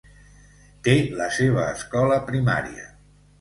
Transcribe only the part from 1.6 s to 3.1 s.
escola primària.